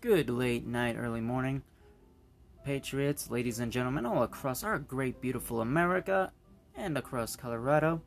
[0.00, 1.60] Good late night, early morning,
[2.64, 6.32] patriots, ladies and gentlemen, all across our great, beautiful America
[6.74, 8.00] and across Colorado.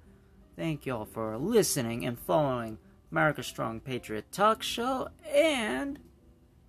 [0.56, 2.80] Thank y'all for listening and following
[3.12, 6.00] America Strong Patriot Talk Show and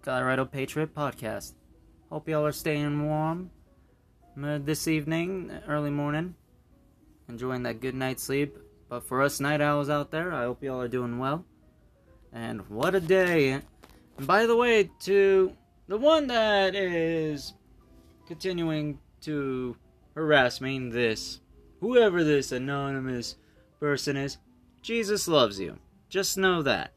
[0.03, 1.55] Colorado Patriot Podcast.
[2.11, 3.51] Hope y'all are staying warm
[4.43, 6.35] uh, this evening, early morning,
[7.31, 8.59] enjoying that good night's sleep.
[8.91, 11.47] But for us night owls out there, I hope y'all are doing well.
[12.31, 13.63] And what a day!
[14.19, 15.53] And by the way, to
[15.89, 17.55] the one that is
[18.27, 19.77] continuing to
[20.15, 21.41] harass me, this,
[21.81, 23.37] whoever this anonymous
[23.81, 24.39] person is,
[24.83, 25.79] Jesus loves you.
[26.09, 26.93] Just know that.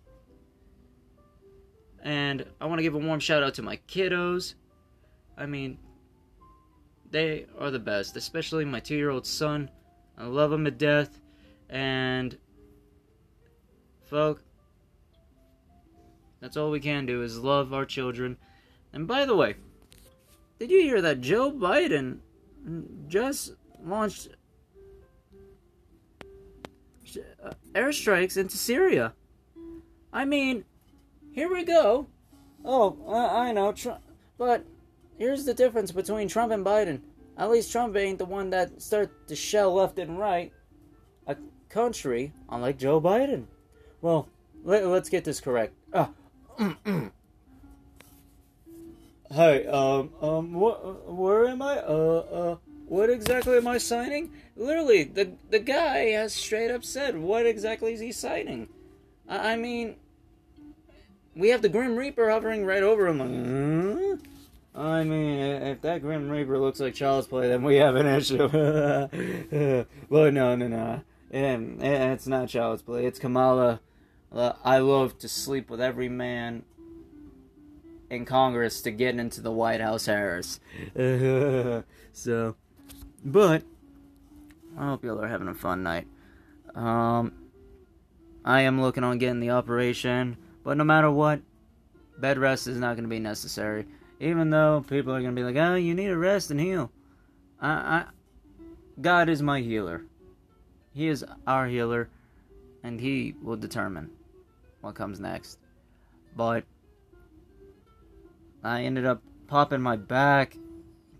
[2.03, 4.53] And I want to give a warm shout out to my kiddos.
[5.37, 5.77] I mean,
[7.09, 9.69] they are the best, especially my two year old son.
[10.17, 11.19] I love him to death.
[11.69, 12.37] And,
[14.05, 14.41] folk,
[16.47, 18.37] that's all we can do is love our children.
[18.93, 19.55] And by the way,
[20.59, 22.19] did you hear that Joe Biden
[23.09, 23.51] just
[23.83, 24.29] launched
[27.43, 29.13] uh, airstrikes into Syria?
[30.13, 30.63] I mean,
[31.33, 32.07] here we go.
[32.63, 33.99] Oh, I, know, Trump,
[34.37, 34.65] but
[35.17, 37.01] here's the difference between Trump and Biden.
[37.37, 40.53] At least Trump ain't the one that starts to shell left and right
[41.27, 41.35] a
[41.67, 43.47] country, unlike Joe Biden.
[44.01, 44.29] Well,
[44.63, 45.73] let, us get this correct.
[45.91, 46.07] Uh,
[46.59, 47.11] Hi,
[49.65, 51.77] um, um, where am I?
[51.77, 52.55] Uh, uh,
[52.87, 54.31] what exactly am I signing?
[54.55, 58.69] Literally, the the guy has straight up said, what exactly is he signing?
[59.27, 59.97] I, I mean,
[61.35, 63.19] we have the Grim Reaper hovering right over him.
[63.19, 64.19] Like,
[64.73, 68.47] I mean, if that Grim Reaper looks like child's play, then we have an issue.
[70.09, 71.01] well, no, no, no.
[71.29, 73.05] it's not child's play.
[73.05, 73.79] It's Kamala
[74.33, 76.63] I love to sleep with every man
[78.09, 80.59] in Congress to get into the White House Harris.
[82.13, 82.55] so,
[83.23, 83.63] but
[84.77, 86.07] I hope y'all are having a fun night.
[86.75, 87.33] Um,
[88.45, 91.41] I am looking on getting the operation, but no matter what,
[92.17, 93.85] bed rest is not going to be necessary.
[94.19, 96.91] Even though people are going to be like, "Oh, you need to rest and heal,"
[97.61, 98.05] I, I,
[98.99, 100.05] God is my healer.
[100.93, 102.09] He is our healer,
[102.83, 104.09] and He will determine
[104.87, 105.59] what comes next.
[106.35, 106.63] But
[108.63, 110.55] I ended up popping my back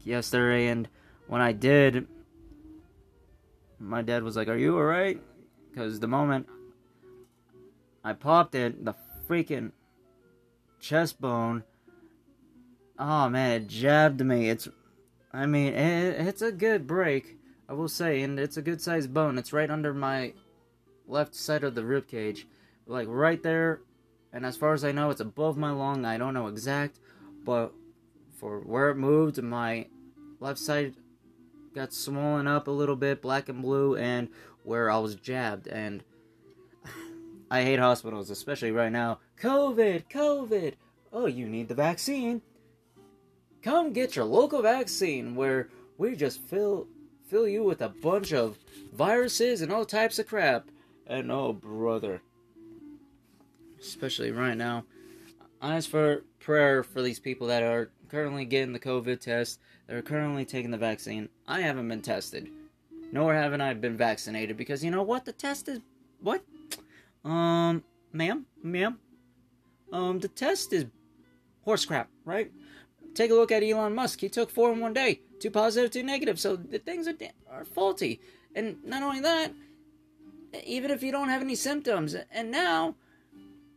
[0.04, 0.88] yesterday, and
[1.28, 2.08] when I did,
[3.78, 5.22] my dad was like, Are you alright?
[5.70, 6.48] Because the moment
[8.04, 8.96] I popped it, the
[9.28, 9.74] freaking
[10.80, 11.64] chest bone,
[12.98, 14.50] oh man, it jabbed me.
[14.50, 14.70] It's,
[15.34, 19.14] I mean, it, it's a good break, I will say, and it's a good sized
[19.14, 19.38] bone.
[19.38, 20.34] It's right under my
[21.06, 22.48] left side of the rib cage
[22.88, 23.82] like right there.
[24.34, 26.06] And as far as I know, it's above my lung.
[26.06, 27.00] I don't know exact,
[27.44, 27.74] but
[28.40, 29.88] for where it moved, my
[30.40, 30.96] left side
[31.74, 34.30] got swollen up a little bit, black and blue, and
[34.64, 35.68] where I was jabbed.
[35.68, 36.04] And
[37.52, 39.20] I hate hospitals, especially right now.
[39.40, 40.74] COVID, COVID.
[41.14, 42.42] Oh, you need the vaccine.
[43.62, 46.88] Come get your local vaccine where we just fill
[47.28, 48.58] fill you with a bunch of
[48.94, 50.70] viruses and all types of crap.
[51.06, 52.22] And oh, brother,
[53.88, 54.86] especially right now.
[55.62, 59.96] I ask for prayer for these people that are currently getting the COVID test, that
[59.96, 61.30] are currently taking the vaccine.
[61.48, 62.50] I haven't been tested,
[63.12, 65.26] nor haven't I been vaccinated because you know what?
[65.26, 65.80] The test is
[66.22, 66.44] what?
[67.26, 67.84] Um,
[68.14, 69.00] ma'am, ma'am,
[69.92, 70.86] um, the test is
[71.64, 72.52] horse crap, right?
[73.14, 74.22] Take a look at Elon Musk.
[74.22, 76.40] He took four in one day, two positive, two negative.
[76.40, 77.16] So the things are
[77.52, 78.22] are faulty.
[78.56, 79.54] And not only that,
[80.66, 82.96] even if you don't have any symptoms, and now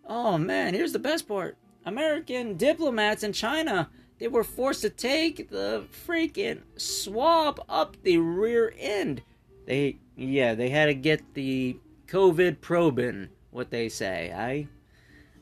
[0.07, 1.57] Oh man, here's the best part.
[1.85, 8.73] American diplomats in China, they were forced to take the freaking swab up the rear
[8.79, 9.23] end.
[9.67, 14.33] They yeah, they had to get the COVID probing, what they say.
[14.37, 14.69] I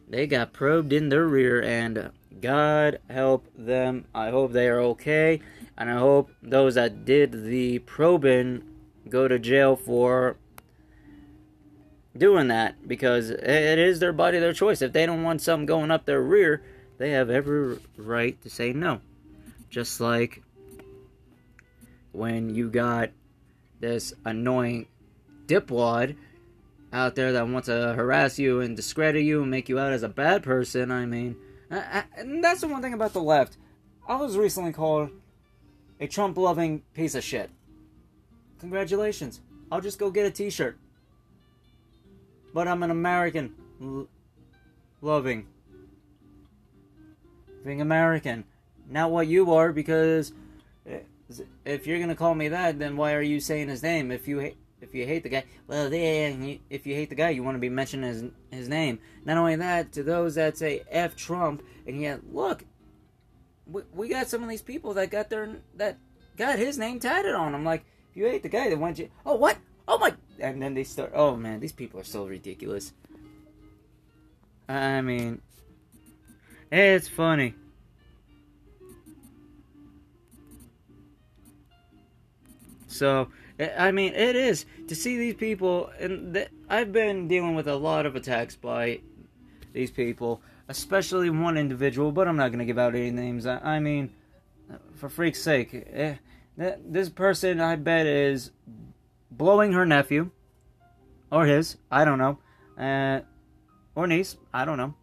[0.09, 4.07] they got probed in their rear and God help them.
[4.15, 5.41] I hope they are okay.
[5.77, 8.63] And I hope those that did the probing
[9.09, 10.37] go to jail for
[12.19, 14.83] doing that because it is their body, their choice.
[14.83, 16.63] If they don't want something going up their rear,
[16.99, 19.01] they have every right to say no.
[19.71, 20.43] Just like
[22.13, 23.11] when you got
[23.81, 24.87] this annoying
[25.47, 26.17] dipwad
[26.93, 30.03] out there that wants to harass you and discredit you and make you out as
[30.03, 30.91] a bad person.
[30.91, 31.37] I mean,
[31.71, 32.05] I, I,
[32.41, 33.57] that's the one thing about the left.
[34.07, 35.11] I was recently called
[36.01, 37.51] a Trump loving piece of shit.
[38.61, 39.41] Congratulations.
[39.71, 40.79] I'll just go get a t shirt
[42.59, 44.09] but I'm an American l-
[45.01, 45.47] loving
[47.65, 48.43] being American,
[48.91, 49.73] not what you are.
[49.73, 50.33] Because
[50.85, 50.99] eh,
[51.65, 54.11] if you're gonna call me that, then why are you saying his name?
[54.11, 57.31] If you hate, if you hate the guy, well, then if you hate the guy,
[57.31, 58.99] you want to be mentioning his his name.
[59.25, 62.65] Not only that, to those that say "f Trump," and yet look,
[63.69, 65.97] we, we got some of these people that got their that
[66.37, 67.65] got his name tatted on them.
[67.65, 69.11] Like, if you hate the guy, then why you?
[69.25, 69.59] Oh, what?
[69.87, 70.13] Oh my!
[70.41, 71.13] And then they start.
[71.15, 72.93] Oh man, these people are so ridiculous.
[74.69, 75.41] I mean,
[76.71, 77.55] it's funny.
[82.87, 83.29] So,
[83.77, 87.77] I mean, it is to see these people, and th- I've been dealing with a
[87.77, 89.01] lot of attacks by
[89.73, 93.47] these people, especially one individual, but I'm not to give out any names.
[93.47, 94.11] I, I mean,
[94.97, 96.17] for freak's sake, eh,
[96.57, 98.51] this person, I bet, is
[99.31, 100.31] blowing her nephew,
[101.31, 102.39] or his, I don't know,
[102.79, 103.21] uh,
[103.95, 104.95] or niece, I don't know.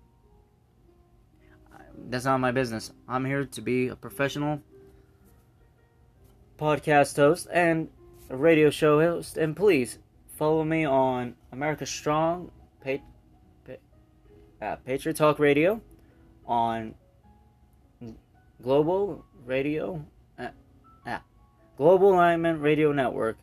[2.08, 2.92] That's not my business.
[3.08, 4.62] I'm here to be a professional
[6.60, 7.90] podcast host and
[8.30, 10.00] a radio show host, and please
[10.36, 12.52] follow me on America Strong,
[12.84, 12.98] pa-
[13.66, 15.82] pa- uh, Patriot Talk Radio,
[16.46, 16.94] on
[18.62, 20.06] Global Radio,
[20.38, 20.50] uh,
[21.06, 21.20] uh,
[21.78, 23.38] Global Alignment Radio Network,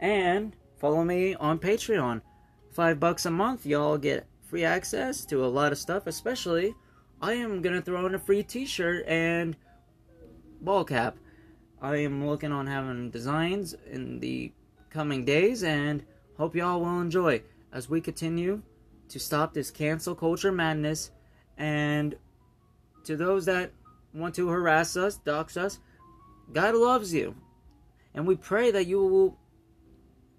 [0.00, 2.22] and follow me on Patreon.
[2.70, 6.06] Five bucks a month, y'all get free access to a lot of stuff.
[6.06, 6.74] Especially,
[7.22, 9.56] I am gonna throw in a free T-shirt and
[10.60, 11.16] ball cap.
[11.80, 14.52] I am looking on having designs in the
[14.90, 16.04] coming days and
[16.36, 17.42] hope y'all will enjoy
[17.72, 18.62] as we continue
[19.08, 21.10] to stop this cancel culture madness
[21.56, 22.16] and
[23.04, 23.72] to those that
[24.12, 25.78] want to harass us, dox us,
[26.52, 27.34] God loves you.
[28.14, 29.38] And we pray that you will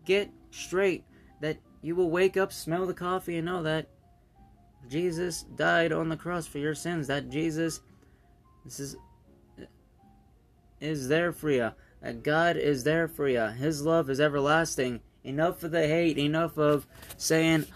[0.05, 1.03] get straight,
[1.41, 3.87] that you will wake up, smell the coffee, and know that
[4.89, 7.81] Jesus died on the cross for your sins, that Jesus
[8.65, 8.97] this is
[10.79, 11.71] is there for you,
[12.01, 13.45] that God is there for you.
[13.45, 15.01] His love is everlasting.
[15.23, 16.87] Enough of the hate, enough of
[17.17, 17.67] saying,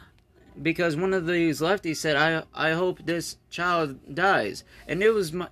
[0.60, 4.64] because one of these lefties said, I, I hope this child dies.
[4.88, 5.50] And it was my,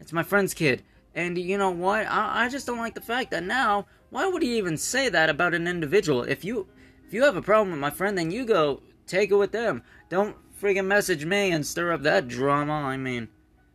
[0.00, 0.82] it's my friend's kid.
[1.14, 2.06] And you know what?
[2.06, 5.30] I, I just don't like the fact that now, why would he even say that
[5.30, 6.22] about an individual?
[6.22, 6.66] If you,
[7.06, 9.82] if you have a problem with my friend, then you go take it with them.
[10.08, 12.72] Don't friggin' message me and stir up that drama.
[12.72, 13.28] I mean,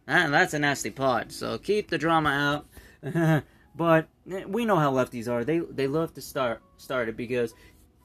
[0.06, 1.32] that's a nasty pod.
[1.32, 2.66] So keep the drama
[3.04, 3.44] out.
[3.76, 5.44] but we know how lefties are.
[5.44, 7.54] They they love to start start it because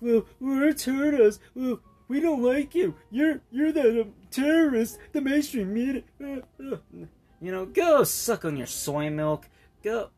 [0.01, 1.39] well, words hurt us.
[1.55, 2.95] Well, we don't like you.
[3.11, 4.99] You're you're the um, terrorist.
[5.13, 6.03] The mainstream media.
[6.61, 7.07] Uh, uh.
[7.45, 9.51] You know, go suck on your soy milk.
[9.83, 10.09] Go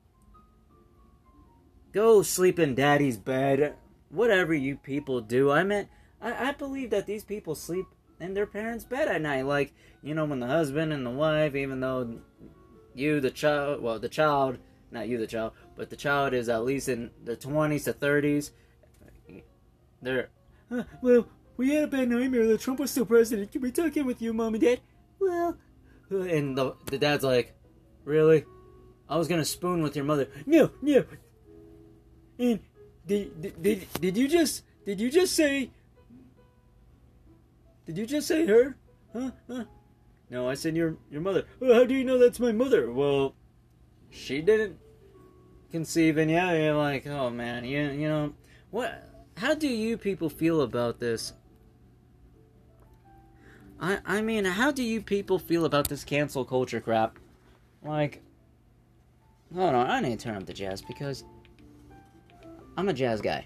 [1.92, 3.74] go sleep in daddy's bed.
[4.10, 5.50] Whatever you people do.
[5.50, 5.88] I mean,
[6.22, 7.86] I, I believe that these people sleep
[8.20, 9.44] in their parents' bed at night.
[9.44, 9.74] Like,
[10.04, 12.20] you know, when the husband and the wife, even though
[12.94, 14.58] you, the child, well, the child,
[14.92, 18.52] not you, the child, but the child is at least in the 20s to 30s,
[20.00, 20.28] they're,
[20.70, 21.26] uh, well,
[21.56, 23.50] we had a bad nightmare that Trump was still president.
[23.50, 24.78] Can we talk in with you, mom and dad?
[25.18, 25.56] Well,
[26.10, 27.54] and the, the dad's like,
[28.04, 28.44] really?
[29.08, 30.28] I was gonna spoon with your mother.
[30.46, 31.04] No, no.
[32.38, 32.60] And
[33.06, 35.70] did, did, did, did you just, did you just say
[37.86, 38.76] did you just say her?
[39.12, 39.30] Huh?
[39.48, 39.64] Huh?
[40.28, 41.44] No, I said your your mother.
[41.60, 42.90] Well, how do you know that's my mother?
[42.90, 43.36] Well,
[44.10, 44.76] she didn't
[45.70, 48.34] conceive, and yeah, you're like, oh man, you you know
[48.70, 49.08] what?
[49.36, 51.32] How do you people feel about this?
[53.80, 57.18] I I mean, how do you people feel about this cancel culture crap?
[57.82, 58.22] Like,
[59.54, 61.24] hold on, I need to turn up the jazz because
[62.76, 63.44] I'm a jazz guy,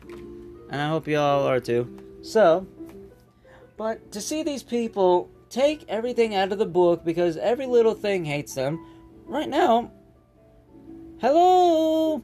[0.71, 1.99] and I hope y'all are too.
[2.23, 2.67] So,
[3.77, 8.25] but to see these people take everything out of the book because every little thing
[8.25, 8.79] hates them,
[9.27, 9.91] right now,
[11.21, 12.23] hello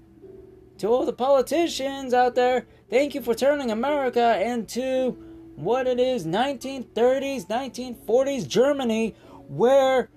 [0.78, 2.66] to all the politicians out there.
[2.90, 5.16] Thank you for turning America into
[5.56, 9.14] what it is 1930s, 1940s Germany,
[9.48, 10.10] where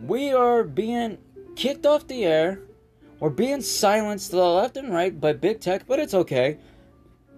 [0.00, 1.18] we are being
[1.56, 2.60] kicked off the air.
[3.20, 6.58] We're being silenced to the left and right by big tech, but it's okay.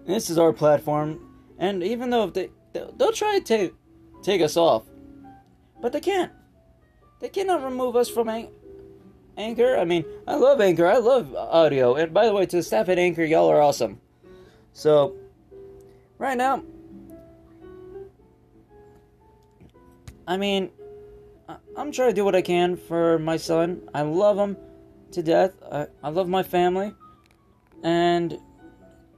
[0.05, 1.19] This is our platform.
[1.57, 3.73] And even though they, They'll, try to take,
[4.23, 4.83] take us off,
[5.81, 6.31] but they can't.
[7.19, 8.49] They cannot remove us from an-
[9.37, 9.77] Anchor.
[9.77, 10.87] I mean, I love Anchor.
[10.87, 11.95] I love audio.
[11.95, 13.99] And by the way, to the staff at Anchor, y'all are awesome.
[14.73, 15.15] So,
[16.17, 16.63] right now,
[20.31, 20.69] I mean,
[21.75, 23.81] I'm trying to do what I can for my son.
[23.93, 24.55] I love him
[25.11, 25.51] to death.
[25.69, 26.93] I, I love my family.
[27.83, 28.39] And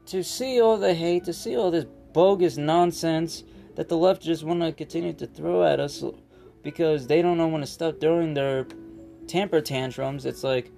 [0.07, 3.43] to see all the hate, to see all this bogus nonsense
[3.75, 6.03] that the left just want to continue to throw at us
[6.63, 8.65] because they don't know when to stop throwing their
[9.27, 10.25] temper tantrums.
[10.25, 10.71] It's like,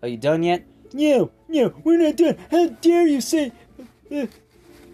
[0.00, 0.64] are you done yet?
[0.92, 2.38] No, no, we're not done.
[2.52, 3.50] How dare you say.
[4.14, 4.26] Uh,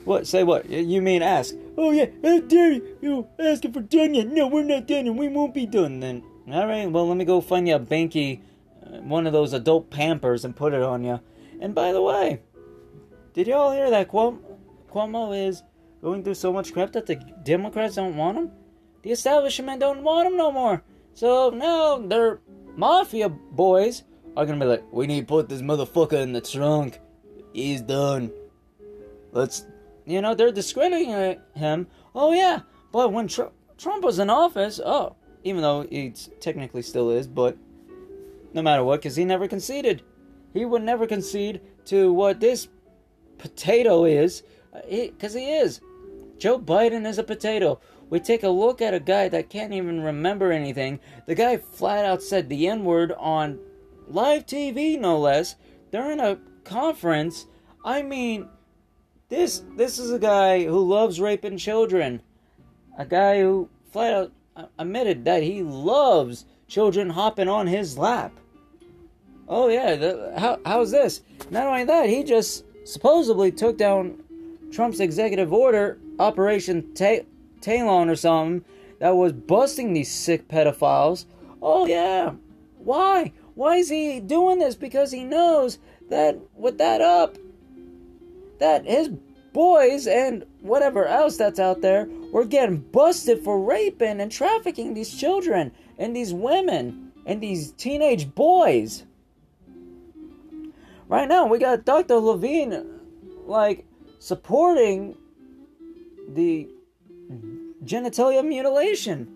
[0.08, 0.26] what?
[0.26, 0.68] Say what?
[0.68, 1.54] You mean ask?
[1.76, 2.96] Oh yeah, how dare you?
[3.00, 4.26] You asking for done yet?
[4.28, 6.00] No, we're not done, and we won't be done.
[6.00, 6.90] Then, all right.
[6.90, 8.40] Well, let me go find you a banky,
[8.82, 11.20] uh, one of those adult Pampers, and put it on you.
[11.60, 12.40] And by the way,
[13.34, 14.38] did y'all hear that Cuomo,
[14.90, 15.62] Cuomo is
[16.00, 18.50] going through so much crap that the Democrats don't want him?
[19.02, 20.82] The establishment don't want him no more.
[21.12, 22.40] So now their
[22.76, 24.04] mafia boys
[24.36, 26.98] are gonna be like, we need to put this motherfucker in the trunk.
[27.52, 28.30] He's done.
[29.32, 29.66] Let's,
[30.08, 31.86] you know, they're discrediting him.
[32.14, 32.60] Oh yeah,
[32.92, 36.10] but when Tr- Trump was in office, oh, even though he
[36.40, 37.56] technically still is, but
[38.54, 40.02] no matter what, because he never conceded.
[40.54, 42.68] He would never concede to what this
[43.36, 45.80] potato is, because uh, he, he is.
[46.38, 47.80] Joe Biden is a potato.
[48.08, 51.00] We take a look at a guy that can't even remember anything.
[51.26, 53.58] The guy flat out said the N word on
[54.06, 55.56] live TV, no less,
[55.92, 57.46] during a conference.
[57.84, 58.48] I mean,
[59.28, 62.22] this this is a guy who loves raping children.
[62.96, 64.32] A guy who flat out
[64.78, 68.32] admitted that he loves children hopping on his lap.
[69.48, 71.22] Oh yeah, the, how how's this?
[71.50, 74.22] Not only that, he just supposedly took down
[74.72, 77.24] Trump's executive order, Operation Ta-
[77.60, 78.64] Talon or something,
[78.98, 81.24] that was busting these sick pedophiles.
[81.62, 82.32] Oh yeah,
[82.78, 83.32] why?
[83.54, 84.74] Why is he doing this?
[84.74, 85.78] Because he knows
[86.10, 87.36] that with that up,
[88.58, 89.10] that his
[89.52, 95.14] boys and whatever else that's out there were getting busted for raping and trafficking these
[95.14, 99.04] children and these women and these teenage boys.
[101.08, 102.16] Right now, we got Dr.
[102.16, 102.84] Levine,
[103.46, 103.86] like,
[104.18, 105.16] supporting
[106.28, 106.68] the
[107.84, 109.34] genitalia mutilation.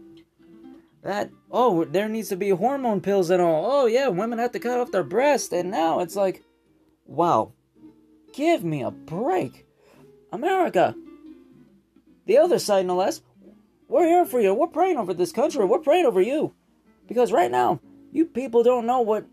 [1.02, 3.64] That, oh, there needs to be hormone pills and all.
[3.70, 5.52] Oh, yeah, women have to cut off their breast.
[5.52, 6.44] And now it's like,
[7.06, 7.52] wow,
[8.32, 9.66] give me a break.
[10.32, 10.94] America,
[12.26, 13.20] the other side, no less,
[13.88, 14.54] we're here for you.
[14.54, 15.64] We're praying over this country.
[15.64, 16.54] We're praying over you.
[17.06, 19.26] Because right now, you people don't know what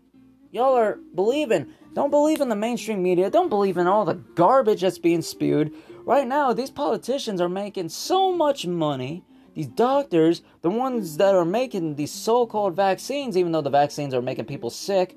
[0.50, 1.72] y'all are believing.
[1.94, 3.30] Don't believe in the mainstream media.
[3.30, 5.72] Don't believe in all the garbage that's being spewed.
[6.04, 9.24] Right now, these politicians are making so much money.
[9.54, 14.22] These doctors, the ones that are making these so-called vaccines, even though the vaccines are
[14.22, 15.16] making people sick.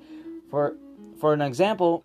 [0.50, 0.75] For
[1.20, 2.04] for an example,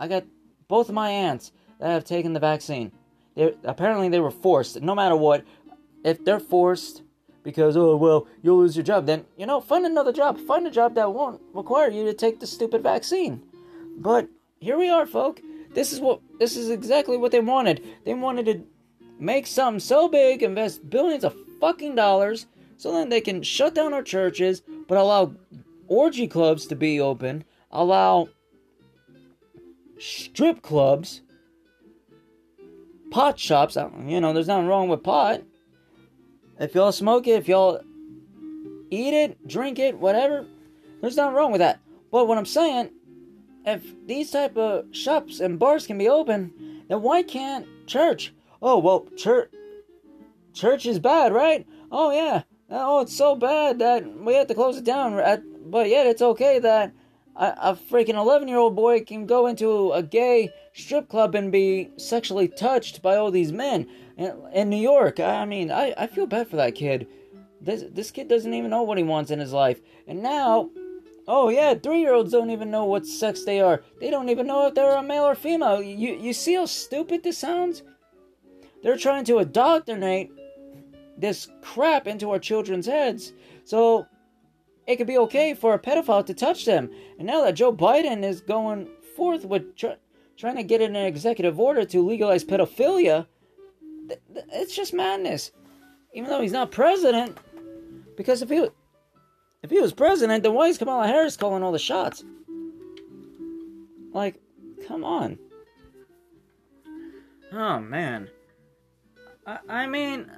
[0.00, 0.24] I got
[0.68, 2.92] both of my aunts that have taken the vaccine.
[3.34, 4.80] They apparently they were forced.
[4.80, 5.44] No matter what,
[6.04, 7.02] if they're forced
[7.42, 10.38] because oh well you'll lose your job, then you know find another job.
[10.38, 13.42] Find a job that won't require you to take the stupid vaccine.
[13.96, 14.28] But
[14.60, 15.40] here we are, folk.
[15.74, 17.82] This is what this is exactly what they wanted.
[18.04, 18.64] They wanted to
[19.18, 22.46] make something so big, invest billions of fucking dollars,
[22.76, 25.34] so then they can shut down our churches, but allow
[25.88, 28.28] orgy clubs to be open, allow
[29.98, 31.22] strip clubs,
[33.10, 33.76] pot shops.
[34.06, 35.42] You know, there's nothing wrong with pot.
[36.58, 37.80] If y'all smoke it, if y'all
[38.90, 40.46] eat it, drink it, whatever,
[41.00, 41.80] there's nothing wrong with that.
[42.10, 42.90] But what I'm saying
[43.68, 48.32] if these type of shops and bars can be open, then why can't church?
[48.62, 49.50] Oh well, church
[50.54, 51.66] church is bad, right?
[51.92, 52.42] Oh yeah.
[52.70, 55.18] Oh, it's so bad that we have to close it down.
[55.18, 56.92] At, but yet it's okay that
[57.38, 61.50] a, a freaking 11 year old boy can go into a gay strip club and
[61.50, 65.20] be sexually touched by all these men in, in New York.
[65.20, 67.06] I mean, I, I feel bad for that kid.
[67.60, 70.70] This this kid doesn't even know what he wants in his life, and now
[71.30, 73.82] Oh yeah, three-year-olds don't even know what sex they are.
[74.00, 75.82] They don't even know if they're a male or female.
[75.82, 77.82] You you see how stupid this sounds?
[78.82, 80.30] They're trying to indoctrinate
[81.18, 83.34] this crap into our children's heads.
[83.64, 84.06] So
[84.88, 86.90] it could be okay for a pedophile to touch them.
[87.18, 90.00] And now that Joe Biden is going forth with tr-
[90.38, 93.26] trying to get an executive order to legalize pedophilia,
[94.08, 95.52] th- th- it's just madness.
[96.14, 97.36] Even though he's not president,
[98.16, 98.66] because if he
[99.62, 102.24] if he was president, then why is Kamala Harris calling all the shots?
[104.14, 104.40] Like,
[104.86, 105.38] come on.
[107.52, 108.30] Oh, man.
[109.46, 110.30] I, I mean,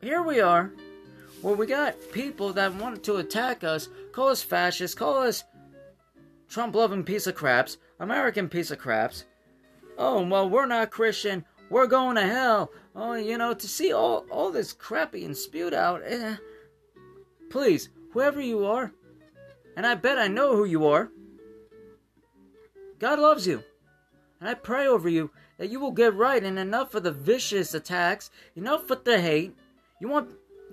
[0.00, 0.72] here we are,
[1.42, 5.44] where we got people that want to attack us, call us fascists, call us
[6.48, 9.24] Trump loving piece of craps, American piece of craps.
[9.96, 11.44] Oh, well, we're not Christian.
[11.68, 12.70] We're going to hell.
[12.96, 16.36] Oh, you know, to see all, all this crap being spewed out, eh,
[17.50, 18.92] Please, whoever you are,
[19.76, 21.10] and I bet I know who you are,
[23.00, 23.64] God loves you.
[24.38, 27.74] And I pray over you that you will get right and enough of the vicious
[27.74, 29.56] attacks, enough with the hate.
[30.00, 30.30] You want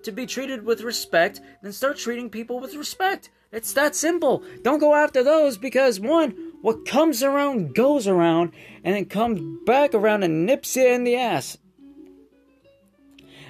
[0.07, 3.29] to be treated with respect, then start treating people with respect.
[3.51, 4.41] It's that simple.
[4.61, 8.53] Don't go after those because one, what comes around goes around
[8.85, 11.57] and then comes back around and nips you in the ass.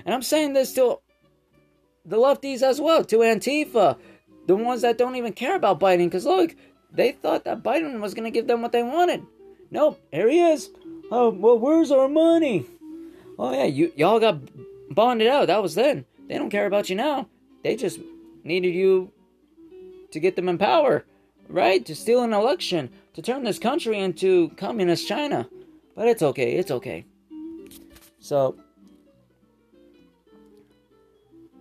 [0.03, 0.99] And I'm saying this to
[2.03, 3.99] the lefties as well, to Antifa,
[4.47, 6.05] the ones that don't even care about Biden.
[6.05, 6.55] Because look,
[6.91, 9.23] they thought that Biden was going to give them what they wanted.
[9.69, 10.71] Nope, here he is.
[11.11, 12.65] Oh, well, where's our money?
[13.37, 14.39] Oh, yeah, you, y'all got
[14.89, 15.47] bonded out.
[15.47, 16.05] That was then.
[16.27, 17.29] They don't care about you now.
[17.63, 17.99] They just
[18.43, 19.11] needed you
[20.11, 21.05] to get them in power,
[21.47, 21.85] right?
[21.85, 25.49] To steal an election, to turn this country into communist China.
[25.95, 27.05] But it's okay, it's okay.
[28.19, 28.57] So,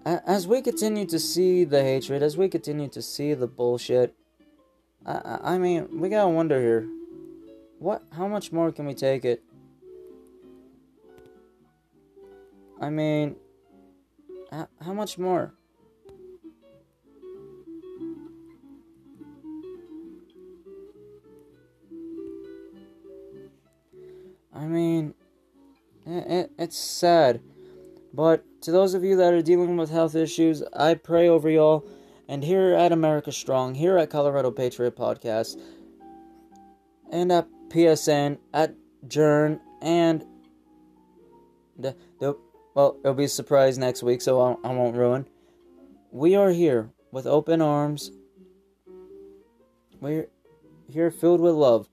[0.04, 4.14] as we continue to see the hatred, as we continue to see the bullshit,
[5.04, 6.88] I, I mean, we gotta wonder here.
[7.78, 8.02] What?
[8.12, 9.42] How much more can we take it?
[12.80, 13.36] I mean,
[14.50, 15.52] how much more?
[24.54, 25.14] I mean,
[26.06, 27.40] it, it, it's sad.
[28.12, 31.86] But to those of you that are dealing with health issues, I pray over y'all.
[32.28, 35.60] And here at America Strong, here at Colorado Patriot Podcast,
[37.12, 38.74] and at PSN, at
[39.06, 40.24] Journ, and
[41.78, 42.36] the, the
[42.76, 45.26] well, it'll be a surprise next week, so I, won't ruin.
[46.10, 48.10] We are here with open arms.
[49.98, 50.28] We're
[50.86, 51.88] here filled with love.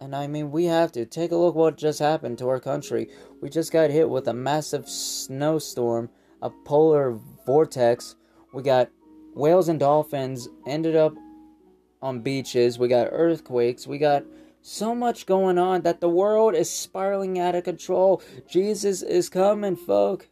[0.00, 1.06] And I mean, we have to.
[1.06, 3.08] Take a look what just happened to our country.
[3.40, 6.10] We just got hit with a massive snowstorm,
[6.42, 8.16] a polar vortex.
[8.52, 8.90] We got
[9.36, 11.14] whales and dolphins ended up
[12.02, 12.80] on beaches.
[12.80, 13.86] We got earthquakes.
[13.86, 14.24] We got
[14.66, 18.20] so much going on that the world is spiraling out of control.
[18.48, 20.28] Jesus is coming, folk.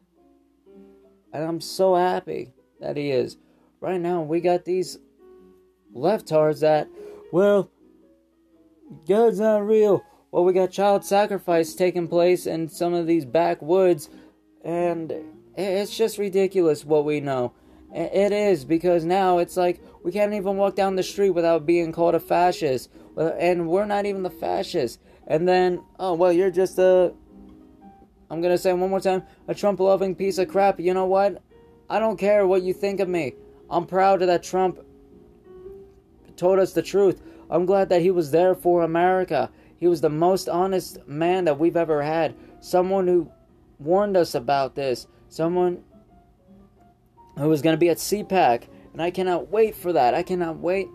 [1.33, 3.37] And I'm so happy that he is.
[3.81, 4.99] Right now, we got these
[5.95, 6.89] leftards that,
[7.33, 7.71] well,
[9.07, 10.03] God's not real.
[10.33, 14.11] Well, we got child sacrifice taking place in some of these backwoods,
[14.65, 15.13] and
[15.57, 17.53] it's just ridiculous what we know.
[17.93, 21.93] It is because now it's like we can't even walk down the street without being
[21.93, 24.99] called a fascist, Uh, and we're not even the fascists.
[25.27, 27.13] And then, oh well, you're just a.
[28.31, 30.81] I'm gonna say one more time, a Trump-loving piece of crap.
[30.81, 31.43] You know what?
[31.89, 33.35] I don't care what you think of me.
[33.71, 34.79] I'm proud that Trump
[36.37, 37.23] told us the truth.
[37.51, 39.51] I'm glad that he was there for America.
[39.79, 42.35] He was the most honest man that we've ever had.
[42.61, 43.31] Someone who
[43.79, 45.07] warned us about this.
[45.29, 45.83] Someone
[47.37, 48.65] who was going to be at CPAC.
[48.93, 50.15] And I cannot wait for that.
[50.15, 50.89] I cannot wait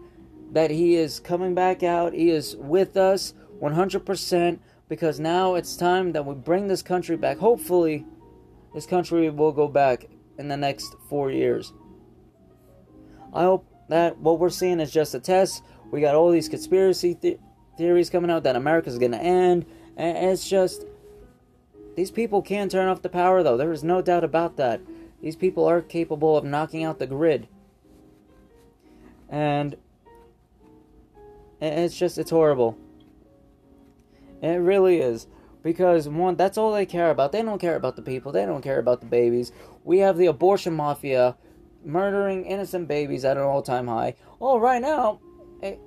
[0.52, 2.14] that he is coming back out.
[2.14, 7.38] He is with us 100% because now it's time that we bring this country back.
[7.38, 8.06] Hopefully,
[8.74, 10.06] this country will go back
[10.38, 11.74] in the next four years.
[13.34, 15.64] I hope that what we're seeing is just a test.
[15.92, 17.40] We got all these conspiracy th-
[17.78, 19.66] theories coming out that America's going to end.
[19.98, 20.86] And it's just.
[21.96, 23.58] These people can turn off the power, though.
[23.58, 24.80] There is no doubt about that.
[25.22, 27.48] These people are capable of knocking out the grid.
[29.28, 29.76] And.
[31.62, 32.18] It's just.
[32.18, 32.78] It's horrible.
[34.42, 35.28] It really is.
[35.62, 37.34] Because, one, that's all they care about.
[37.34, 39.52] They don't care about the people, they don't care about the babies.
[39.84, 41.36] We have the abortion mafia
[41.84, 44.16] murdering innocent babies at an all time high.
[44.40, 45.20] Oh, right now,
[45.62, 45.78] a,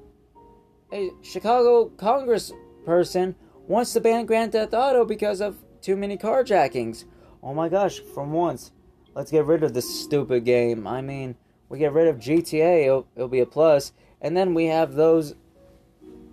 [0.92, 2.52] a Chicago Congress
[2.84, 3.34] person
[3.66, 7.04] wants to ban Grand Theft Auto because of too many carjackings.
[7.42, 8.72] Oh my gosh, from once,
[9.14, 10.86] let's get rid of this stupid game.
[10.86, 11.36] I mean,
[11.68, 13.92] we get rid of GTA, it'll, it'll be a plus.
[14.20, 15.34] And then we have those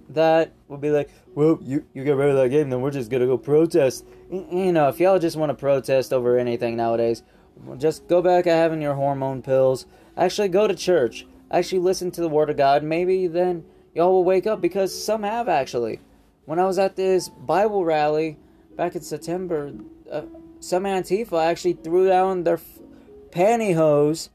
[0.09, 3.09] that will be like, well, you, you get rid of that game, then we're just
[3.09, 4.05] gonna go protest.
[4.31, 7.23] You know, if y'all just want to protest over anything nowadays,
[7.77, 9.85] just go back at having your hormone pills.
[10.17, 11.25] Actually, go to church.
[11.51, 12.83] Actually, listen to the Word of God.
[12.83, 15.99] Maybe then y'all will wake up because some have actually.
[16.45, 18.37] When I was at this Bible rally
[18.75, 19.73] back in September,
[20.11, 20.23] uh,
[20.59, 22.79] some Antifa actually threw down their f-
[23.29, 24.29] pantyhose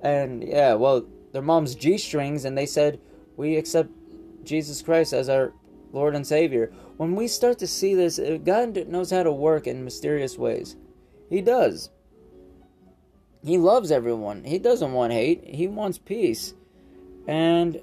[0.00, 3.00] and, yeah, well, their mom's G strings, and they said,
[3.36, 3.90] We accept
[4.44, 5.52] Jesus Christ as our
[5.92, 6.72] Lord and Savior.
[6.96, 10.76] When we start to see this, uh, God knows how to work in mysterious ways.
[11.30, 11.90] He does.
[13.44, 14.44] He loves everyone.
[14.44, 15.44] He doesn't want hate.
[15.44, 16.54] He wants peace.
[17.26, 17.80] And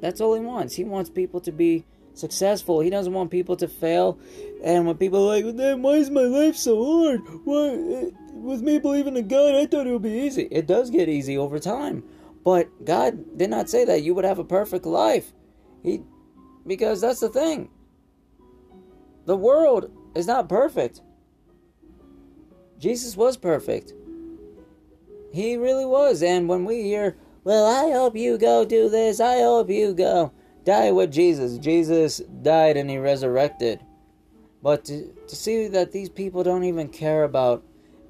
[0.00, 0.74] that's all he wants.
[0.74, 2.80] He wants people to be successful.
[2.80, 4.18] He doesn't want people to fail.
[4.62, 7.20] And when people are like, then why is my life so hard?
[7.44, 10.48] Why, with me believing in God, I thought it would be easy.
[10.50, 12.02] It does get easy over time.
[12.44, 15.32] But God did not say that you would have a perfect life.
[15.82, 16.02] He,
[16.66, 17.70] because that's the thing.
[19.26, 21.00] The world is not perfect.
[22.78, 23.92] Jesus was perfect.
[25.32, 26.22] He really was.
[26.22, 30.32] And when we hear, well, I hope you go do this, I hope you go
[30.64, 31.58] die with Jesus.
[31.58, 33.80] Jesus died and he resurrected.
[34.62, 37.64] But to, to see that these people don't even care about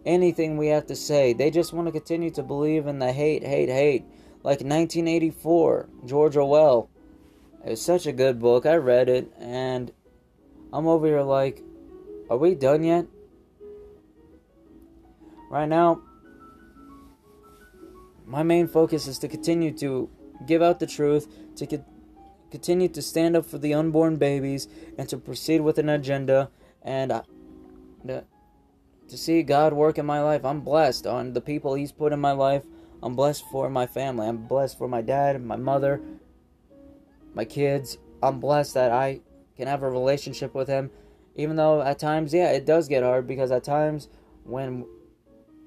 [0.05, 3.45] anything we have to say, they just want to continue to believe in the hate,
[3.45, 4.05] hate, hate.
[4.45, 6.91] Like 1984, George Orwell.
[7.65, 8.67] It's such a good book.
[8.67, 9.93] I read it and
[10.73, 11.63] I'm over here like,
[12.29, 13.07] are we done yet?
[15.51, 16.01] Right now,
[18.27, 20.09] my main focus is to continue to
[20.47, 21.85] give out the truth, to co-
[22.51, 26.51] continue to stand up for the unborn babies, and to proceed with an agenda.
[26.81, 27.23] And uh,
[28.07, 28.25] to,
[29.09, 32.21] to see God work in my life, I'm blessed on the people He's put in
[32.21, 32.65] my life.
[33.03, 34.29] I'm blessed for my family.
[34.29, 36.01] I'm blessed for my dad, my mother,
[37.35, 37.99] my kids.
[38.23, 39.21] I'm blessed that I
[39.57, 40.91] can have a relationship with Him.
[41.35, 44.09] Even though at times, yeah, it does get hard because at times
[44.45, 44.87] when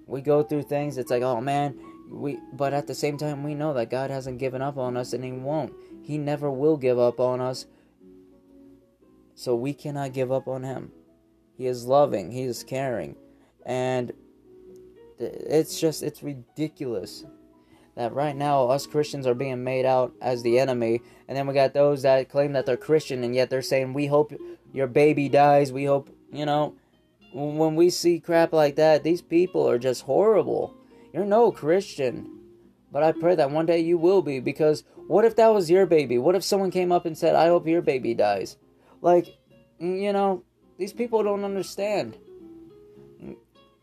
[0.08, 1.78] we go through things, it's like, oh man,
[2.10, 2.40] we.
[2.54, 5.24] But at the same time, we know that God hasn't given up on us, and
[5.24, 5.74] He won't.
[6.04, 7.66] He never will give up on us.
[9.34, 10.92] So we cannot give up on Him.
[11.58, 12.32] He is loving.
[12.32, 13.16] He is caring,
[13.66, 14.14] and
[15.20, 17.26] it's just it's ridiculous
[17.96, 21.54] that right now us Christians are being made out as the enemy, and then we
[21.54, 24.34] got those that claim that they're Christian and yet they're saying we hope
[24.74, 25.72] your baby dies.
[25.72, 26.76] We hope you know
[27.34, 30.74] when we see crap like that, these people are just horrible.
[31.14, 32.32] You're no Christian.
[32.92, 35.86] But I pray that one day you will be because what if that was your
[35.86, 36.18] baby?
[36.18, 38.56] What if someone came up and said, I hope your baby dies?
[39.02, 39.38] Like,
[39.80, 40.44] you know,
[40.78, 42.18] these people don't understand.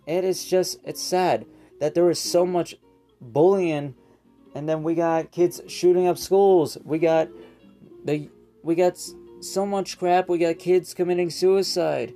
[0.07, 1.47] It is just, it's sad
[1.81, 2.77] that there is so much
[3.21, 3.95] bullying
[4.55, 6.77] and then we got kids shooting up schools.
[6.85, 7.29] We got
[8.05, 8.29] the
[8.63, 8.99] we got
[9.41, 10.29] so much crap.
[10.29, 12.15] We got kids committing suicide.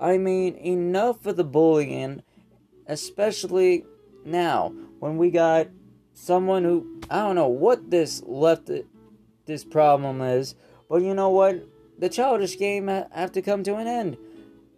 [0.00, 2.22] I mean, enough of the bullying,
[2.86, 3.84] especially
[4.24, 5.68] now when we got
[6.14, 8.70] someone who I don't know what this left
[9.46, 10.54] this problem is,
[10.88, 11.66] but you know what?
[11.98, 14.16] The childish game have to come to an end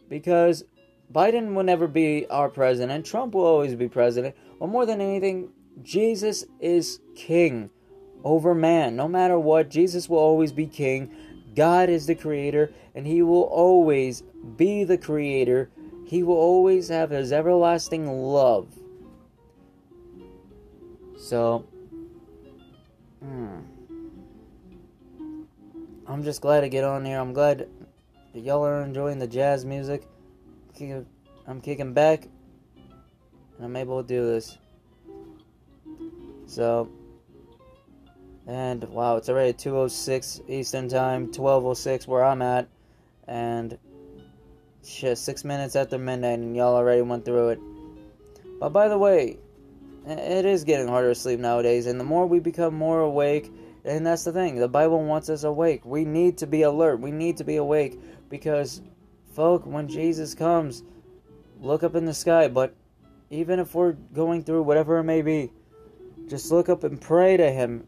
[0.08, 0.64] because
[1.12, 3.04] Biden will never be our president.
[3.04, 4.34] Trump will always be president.
[4.58, 5.50] But more than anything,
[5.82, 7.70] Jesus is king
[8.24, 8.96] over man.
[8.96, 11.14] No matter what, Jesus will always be king.
[11.54, 14.22] God is the creator, and he will always
[14.56, 15.70] be the creator.
[16.06, 18.68] He will always have his everlasting love.
[21.18, 21.66] So,
[23.20, 23.58] hmm.
[26.06, 27.18] I'm just glad to get on here.
[27.18, 27.68] I'm glad
[28.34, 30.06] y'all are enjoying the jazz music.
[31.46, 32.26] I'm kicking back,
[33.56, 34.58] and I'm able to do this.
[36.46, 36.88] So,
[38.46, 42.66] and wow, it's already 2:06 Eastern Time, 12:06 where I'm at,
[43.28, 43.78] and
[44.84, 47.60] shit, six minutes after midnight, and y'all already went through it.
[48.58, 49.38] But by the way,
[50.06, 53.52] it is getting harder to sleep nowadays, and the more we become more awake,
[53.84, 55.84] and that's the thing, the Bible wants us awake.
[55.84, 57.00] We need to be alert.
[57.00, 58.80] We need to be awake because,
[59.34, 60.82] folk, when Jesus comes,
[61.60, 62.48] look up in the sky.
[62.48, 62.74] But
[63.30, 65.52] even if we're going through whatever it may be,
[66.28, 67.86] just look up and pray to Him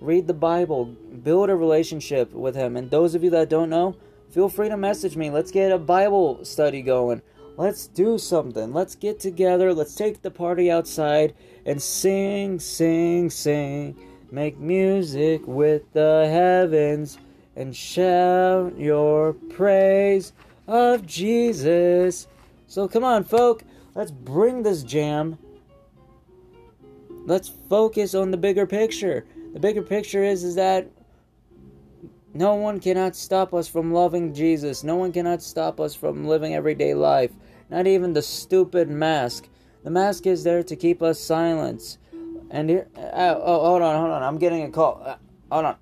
[0.00, 2.76] read the Bible, build a relationship with Him.
[2.76, 3.96] And those of you that don't know,
[4.30, 5.30] feel free to message me.
[5.30, 7.22] Let's get a Bible study going.
[7.56, 8.72] Let's do something.
[8.72, 9.72] Let's get together.
[9.72, 11.34] Let's take the party outside
[11.64, 13.96] and sing, sing, sing.
[14.30, 17.18] Make music with the heavens
[17.56, 20.32] and shout your praise
[20.68, 22.28] of Jesus.
[22.66, 23.64] So come on, folk.
[23.94, 25.38] Let's bring this jam.
[27.24, 29.26] Let's focus on the bigger picture.
[29.54, 30.88] The bigger picture is is that
[32.34, 34.84] no one cannot stop us from loving Jesus.
[34.84, 37.32] No one cannot stop us from living everyday life.
[37.70, 39.48] Not even the stupid mask.
[39.82, 41.96] The mask is there to keep us silent.
[42.50, 44.22] And here, uh, oh, hold on, hold on.
[44.22, 45.02] I'm getting a call.
[45.04, 45.16] Uh,
[45.50, 45.76] hold on.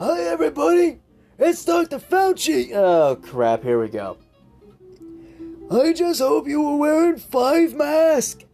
[0.00, 1.03] Hi, everybody.
[1.38, 1.98] It's Dr.
[1.98, 2.72] Fauci.
[2.72, 3.62] Oh, crap.
[3.62, 4.18] Here we go.
[5.70, 8.44] I just hope you were wearing five masks.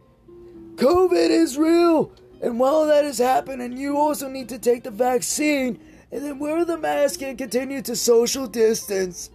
[0.75, 2.11] COVID is real.
[2.41, 5.79] And while that is happening, you also need to take the vaccine
[6.11, 9.29] and then wear the mask and continue to social distance.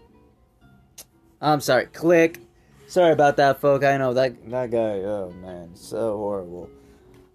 [1.41, 2.41] I'm sorry, click.
[2.89, 3.85] Sorry about that, folk.
[3.85, 5.01] I know that that guy.
[5.03, 6.71] Oh man, so horrible.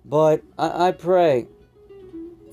[0.04, 1.48] But I, I pray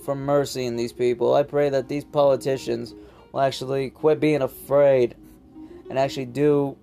[0.04, 1.34] for mercy in these people.
[1.34, 2.94] I pray that these politicians
[3.32, 5.14] will actually quit being afraid
[5.88, 6.76] and actually do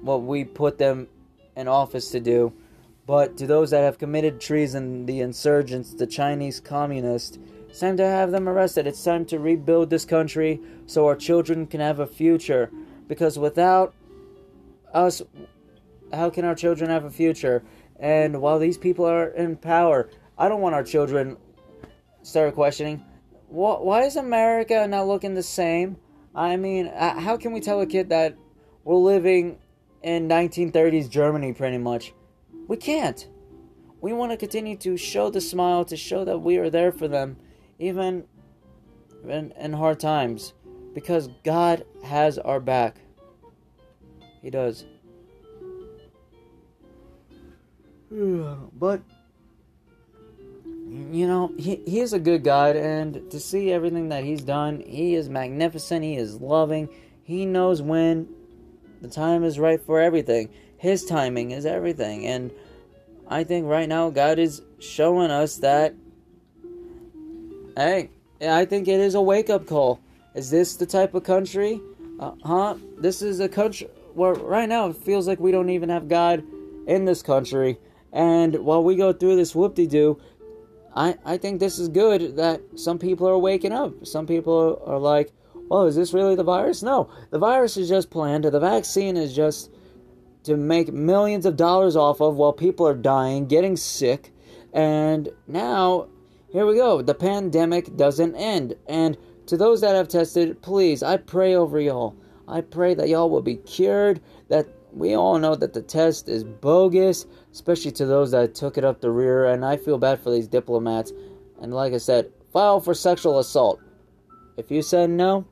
[0.00, 1.08] what we put them
[1.56, 2.52] in office to do
[3.06, 8.06] but to those that have committed treason, the insurgents, the Chinese communists, it's time to
[8.06, 8.86] have them arrested.
[8.86, 12.70] It's time to rebuild this country so our children can have a future.
[13.08, 13.94] Because without
[14.92, 15.22] us,
[16.12, 17.62] how can our children have a future?
[17.98, 21.36] And while these people are in power, I don't want our children
[22.22, 23.02] start questioning
[23.52, 25.98] why is America not looking the same?
[26.34, 28.34] I mean, uh, how can we tell a kid that
[28.82, 29.58] we're living
[30.02, 32.14] in 1930s Germany pretty much?
[32.66, 33.28] We can't.
[34.00, 37.08] We want to continue to show the smile, to show that we are there for
[37.08, 37.36] them,
[37.78, 38.24] even
[39.28, 40.54] in, in hard times,
[40.94, 42.96] because God has our back.
[44.40, 44.86] He does.
[48.72, 49.02] but
[50.92, 54.82] you know, he, he is a good God, and to see everything that he's done,
[54.86, 56.88] he is magnificent, he is loving,
[57.22, 58.28] he knows when
[59.00, 60.50] the time is right for everything.
[60.76, 62.50] His timing is everything, and
[63.28, 65.94] I think right now God is showing us that,
[67.76, 70.00] hey, I think it is a wake up call.
[70.34, 71.80] Is this the type of country?
[72.20, 72.74] Uh, huh?
[72.98, 76.44] This is a country where right now it feels like we don't even have God
[76.86, 77.78] in this country.
[78.12, 80.20] And while we go through this whoop de doo,
[80.94, 84.06] I, I think this is good that some people are waking up.
[84.06, 85.32] Some people are like,
[85.68, 86.82] well, is this really the virus?
[86.82, 88.44] No, the virus is just planned.
[88.44, 89.70] The vaccine is just
[90.44, 94.32] to make millions of dollars off of while people are dying, getting sick.
[94.72, 96.08] And now,
[96.50, 97.00] here we go.
[97.00, 98.74] The pandemic doesn't end.
[98.86, 102.16] And to those that have tested, please, I pray over y'all.
[102.48, 106.44] I pray that y'all will be cured, that we all know that the test is
[106.44, 110.30] bogus, especially to those that took it up the rear, and I feel bad for
[110.30, 111.12] these diplomats.
[111.60, 113.80] And like I said, file for sexual assault.
[114.56, 115.46] If you said no,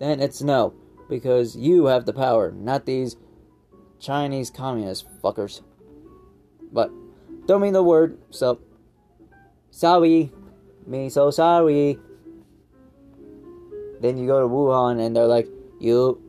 [0.00, 0.74] then it's no,
[1.08, 3.16] because you have the power, not these
[4.00, 5.62] Chinese communist fuckers.
[6.72, 6.90] But
[7.46, 8.60] don't mean the word, so
[9.70, 10.32] sorry,
[10.86, 11.98] me so sorry.
[14.00, 16.20] Then you go to Wuhan and they're like, you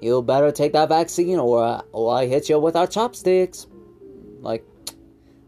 [0.00, 3.66] you better take that vaccine or, or I hit you with our chopsticks.
[4.40, 4.64] Like,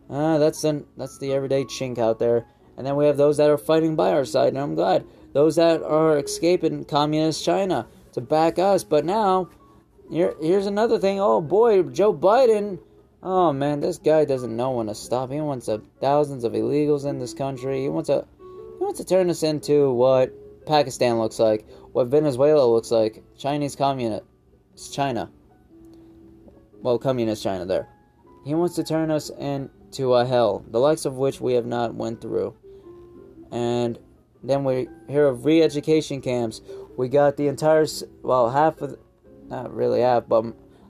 [0.08, 2.46] uh, that's the, that's the everyday chink out there.
[2.76, 5.04] And then we have those that are fighting by our side, and I'm glad.
[5.32, 8.84] Those that are escaping communist China to back us.
[8.84, 9.50] But now,
[10.10, 11.20] here, here's another thing.
[11.20, 12.78] Oh boy, Joe Biden.
[13.22, 15.30] Oh man, this guy doesn't know when to stop.
[15.30, 17.82] He wants a, thousands of illegals in this country.
[17.82, 18.24] He wants a,
[18.78, 20.32] he wants to turn us into what
[20.66, 24.22] Pakistan looks like, what Venezuela looks like, Chinese communist
[24.78, 25.28] it's China.
[26.82, 27.88] Well, communist China there.
[28.44, 31.96] He wants to turn us into a hell, the likes of which we have not
[31.96, 32.54] went through.
[33.50, 33.98] And
[34.44, 36.60] then we hear of re-education camps.
[36.96, 37.86] We got the entire,
[38.22, 38.96] well, half of,
[39.48, 40.44] not really half, but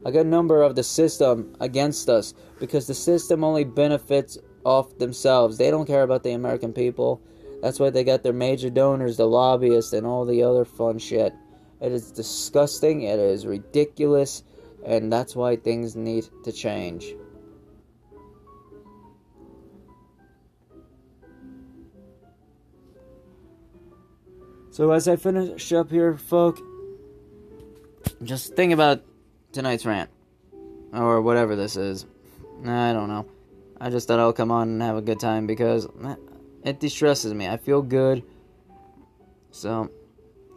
[0.04, 5.56] a good number of the system against us because the system only benefits off themselves.
[5.56, 7.22] They don't care about the American people.
[7.62, 11.32] That's why they got their major donors, the lobbyists, and all the other fun shit.
[11.80, 14.42] It is disgusting, it is ridiculous,
[14.84, 17.14] and that's why things need to change.
[24.70, 26.60] So, as I finish up here, folk,
[28.22, 29.02] just think about
[29.50, 30.08] tonight's rant.
[30.92, 32.06] Or whatever this is.
[32.64, 33.26] I don't know.
[33.80, 35.88] I just thought I'll come on and have a good time because
[36.64, 37.48] it distresses me.
[37.48, 38.22] I feel good.
[39.50, 39.90] So,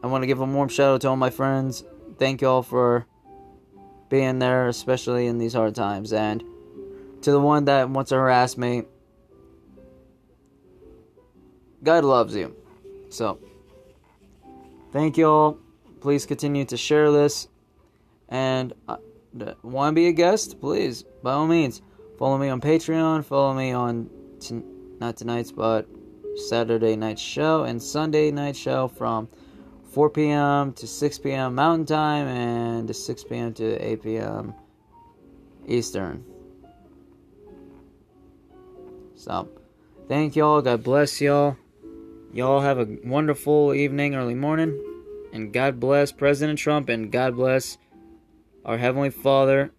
[0.03, 1.83] I want to give a warm shout out to all my friends.
[2.17, 3.05] Thank you all for
[4.09, 6.11] being there, especially in these hard times.
[6.11, 6.43] And
[7.21, 8.83] to the one that wants to harass me,
[11.83, 12.55] God loves you.
[13.09, 13.39] So,
[14.91, 15.57] thank you all.
[15.99, 17.47] Please continue to share this.
[18.29, 18.97] And uh,
[19.61, 20.59] want to be a guest?
[20.59, 21.81] Please, by all means,
[22.17, 23.25] follow me on Patreon.
[23.25, 24.09] Follow me on
[24.39, 24.61] t-
[24.99, 25.87] not tonight's, but
[26.47, 29.27] Saturday night show and Sunday night show from
[29.91, 30.73] 4 p.m.
[30.73, 31.55] to 6 p.m.
[31.55, 33.53] Mountain Time and to 6 p.m.
[33.55, 34.53] to 8 p.m.
[35.67, 36.23] Eastern.
[39.15, 39.49] So,
[40.07, 40.61] thank y'all.
[40.61, 41.57] God bless y'all.
[42.33, 44.81] Y'all have a wonderful evening, early morning.
[45.33, 47.77] And God bless President Trump and God bless
[48.63, 49.71] our Heavenly Father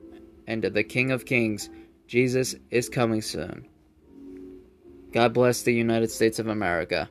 [0.47, 1.71] and the King of Kings.
[2.07, 3.67] Jesus is coming soon.
[5.13, 7.09] God bless the United States of America.